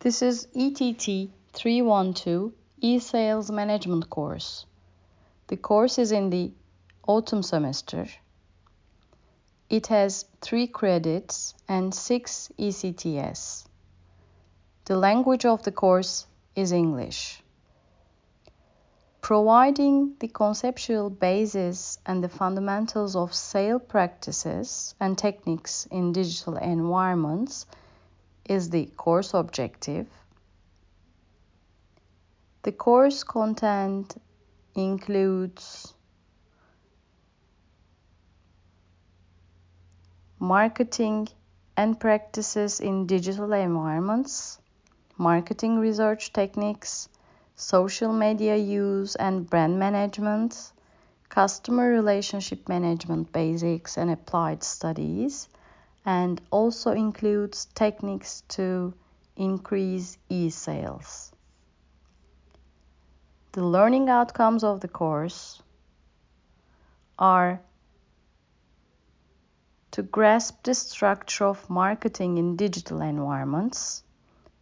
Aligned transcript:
This 0.00 0.22
is 0.22 0.46
ETT 0.54 1.28
312 1.54 2.52
e-sales 2.80 3.50
management 3.50 4.08
course. 4.08 4.64
The 5.48 5.56
course 5.56 5.98
is 5.98 6.12
in 6.12 6.30
the 6.30 6.52
autumn 7.04 7.42
semester. 7.42 8.06
It 9.68 9.88
has 9.88 10.24
3 10.40 10.68
credits 10.68 11.54
and 11.66 11.92
6 11.92 12.52
ECTS. 12.56 13.66
The 14.84 14.96
language 14.96 15.44
of 15.44 15.64
the 15.64 15.72
course 15.72 16.26
is 16.54 16.70
English. 16.70 17.42
Providing 19.20 20.14
the 20.20 20.28
conceptual 20.28 21.10
basis 21.10 21.98
and 22.06 22.22
the 22.22 22.28
fundamentals 22.28 23.16
of 23.16 23.34
sale 23.34 23.80
practices 23.80 24.94
and 25.00 25.18
techniques 25.18 25.88
in 25.90 26.12
digital 26.12 26.56
environments 26.56 27.66
is 28.48 28.70
the 28.70 28.86
course 28.96 29.34
objective. 29.34 30.06
The 32.62 32.72
course 32.72 33.22
content 33.22 34.20
includes 34.74 35.94
marketing 40.40 41.28
and 41.76 41.98
practices 41.98 42.80
in 42.80 43.06
digital 43.06 43.52
environments, 43.52 44.58
marketing 45.16 45.78
research 45.78 46.32
techniques, 46.32 47.08
social 47.54 48.12
media 48.12 48.56
use 48.56 49.16
and 49.16 49.48
brand 49.48 49.78
management, 49.78 50.72
customer 51.28 51.88
relationship 51.88 52.68
management 52.68 53.32
basics 53.32 53.96
and 53.96 54.10
applied 54.10 54.62
studies, 54.62 55.48
and 56.08 56.40
also 56.50 56.92
includes 56.92 57.66
techniques 57.74 58.42
to 58.48 58.94
increase 59.36 60.16
e 60.30 60.48
sales. 60.48 61.30
The 63.52 63.62
learning 63.62 64.08
outcomes 64.08 64.64
of 64.64 64.80
the 64.80 64.88
course 64.88 65.62
are 67.18 67.60
to 69.90 70.02
grasp 70.02 70.62
the 70.62 70.74
structure 70.74 71.44
of 71.44 71.68
marketing 71.68 72.38
in 72.38 72.56
digital 72.56 73.02
environments, 73.02 74.02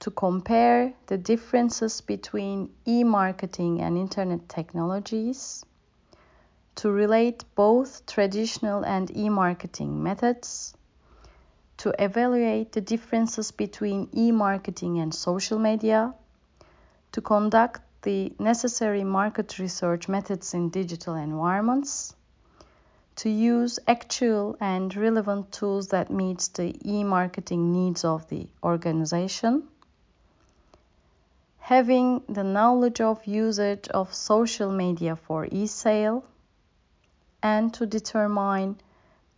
to 0.00 0.10
compare 0.10 0.92
the 1.06 1.18
differences 1.18 2.00
between 2.00 2.70
e 2.84 3.04
marketing 3.04 3.80
and 3.80 3.96
internet 3.96 4.48
technologies, 4.48 5.64
to 6.74 6.90
relate 6.90 7.44
both 7.54 8.06
traditional 8.06 8.84
and 8.84 9.16
e 9.16 9.28
marketing 9.28 10.02
methods, 10.02 10.74
to 11.78 11.94
evaluate 11.98 12.72
the 12.72 12.80
differences 12.80 13.50
between 13.50 14.08
e 14.14 14.30
marketing 14.32 14.98
and 14.98 15.14
social 15.14 15.58
media, 15.58 16.14
to 17.12 17.20
conduct 17.20 17.80
the 18.02 18.32
necessary 18.38 19.04
market 19.04 19.58
research 19.58 20.08
methods 20.08 20.54
in 20.54 20.70
digital 20.70 21.14
environments, 21.14 22.14
to 23.16 23.28
use 23.28 23.78
actual 23.88 24.56
and 24.60 24.94
relevant 24.94 25.50
tools 25.50 25.88
that 25.88 26.10
meet 26.10 26.48
the 26.54 26.74
e 26.84 27.02
marketing 27.04 27.72
needs 27.72 28.04
of 28.04 28.28
the 28.28 28.46
organization, 28.62 29.62
having 31.58 32.22
the 32.28 32.44
knowledge 32.44 33.00
of 33.00 33.24
usage 33.26 33.88
of 33.88 34.14
social 34.14 34.70
media 34.72 35.16
for 35.16 35.46
e 35.50 35.66
sale, 35.66 36.24
and 37.42 37.72
to 37.74 37.86
determine 37.86 38.76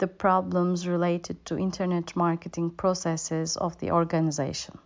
the 0.01 0.09
problems 0.09 0.89
related 0.89 1.45
to 1.45 1.59
internet 1.59 2.17
marketing 2.17 2.71
processes 2.71 3.57
of 3.59 3.79
the 3.79 3.93
organization. 3.93 4.79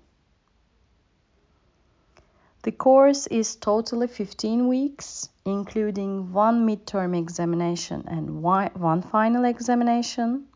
The 2.65 2.73
course 2.73 3.27
is 3.29 3.57
totally 3.57 4.09
15 4.09 4.67
weeks, 4.69 5.29
including 5.45 6.33
one 6.33 6.67
midterm 6.67 7.17
examination 7.17 8.05
and 8.09 8.43
one 8.43 9.03
final 9.03 9.45
examination. 9.45 10.47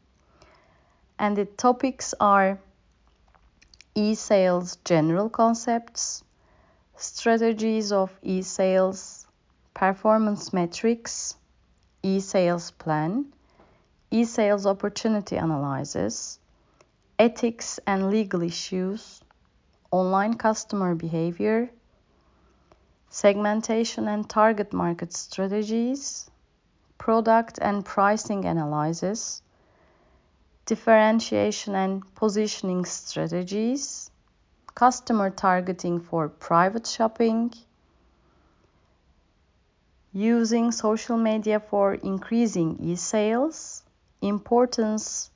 And 1.19 1.37
the 1.37 1.45
topics 1.45 2.15
are 2.19 2.59
e 3.95 4.15
sales 4.15 4.77
general 4.85 5.29
concepts, 5.29 6.25
strategies 6.97 7.93
of 7.93 8.11
e 8.23 8.43
sales, 8.43 9.27
performance 9.75 10.53
metrics, 10.53 11.37
e 12.03 12.19
sales 12.21 12.71
plan, 12.71 13.33
e-sales 14.11 14.65
opportunity 14.67 15.37
analysis, 15.37 16.39
ethics 17.19 17.79
and 17.87 18.11
legal 18.11 18.43
issues, 18.43 19.21
online 19.91 20.35
customer 20.35 20.95
behavior, 20.95 21.71
segmentation 23.11 24.09
and 24.09 24.29
target 24.29 24.73
market 24.73 25.13
strategies, 25.13 26.31
product 26.97 27.59
and 27.61 27.85
pricing 27.85 28.45
analysis, 28.45 29.43
differentiation 30.65 31.75
and 31.75 32.03
positioning 32.15 32.85
strategies, 32.85 34.11
customer 34.75 35.31
targeting 35.31 36.01
for 36.01 36.29
private 36.29 36.87
shopping, 36.87 37.53
using 40.13 40.73
social 40.73 41.17
media 41.17 41.61
for 41.61 41.95
increasing 41.95 42.77
e-sales, 42.81 43.83
importance 44.21 45.31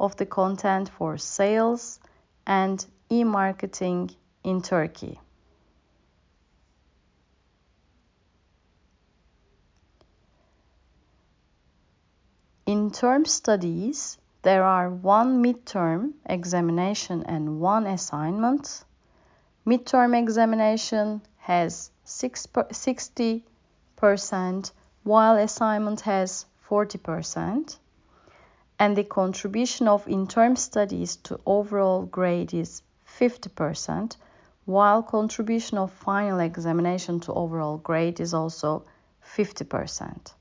of 0.00 0.16
the 0.16 0.26
content 0.26 0.88
for 0.88 1.16
sales 1.18 2.00
and 2.46 2.86
e-marketing 3.10 4.10
in 4.44 4.62
Turkey. 4.62 5.18
In 12.66 12.90
term 12.90 13.24
studies, 13.24 14.18
there 14.42 14.62
are 14.62 14.90
one 14.90 15.42
midterm 15.42 16.12
examination 16.26 17.24
and 17.24 17.60
one 17.60 17.86
assignment. 17.86 18.84
Midterm 19.66 20.14
examination 20.18 21.22
has 21.38 21.90
60%, 22.06 24.72
while 25.02 25.36
assignment 25.36 26.02
has 26.02 26.44
40% 26.68 27.78
and 28.78 28.96
the 28.96 29.04
contribution 29.04 29.88
of 29.88 30.06
interim 30.08 30.56
studies 30.56 31.16
to 31.16 31.40
overall 31.44 32.06
grade 32.06 32.54
is 32.54 32.82
50%, 33.18 34.16
while 34.64 35.02
contribution 35.02 35.78
of 35.78 35.90
final 35.92 36.38
examination 36.40 37.20
to 37.20 37.32
overall 37.32 37.78
grade 37.78 38.20
is 38.20 38.34
also 38.34 38.84
50%. 39.34 40.34